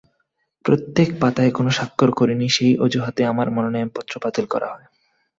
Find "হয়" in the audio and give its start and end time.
4.73-4.85